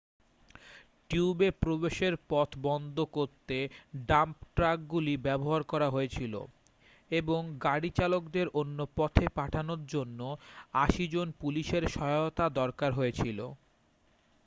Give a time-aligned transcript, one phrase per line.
[1.09, 3.57] টিউবে প্রবেশের পথ বন্ধ করতে
[4.07, 6.33] ডাম্প ট্রাকগুলি ব্যবহার করা হয়েছিল
[7.11, 10.19] এবং গাড়ি চালকদের অন্য পথে পাঠানোর জন্য
[10.81, 13.39] 80 জন পুলিশের সহায়তা দরকার হয়েছিল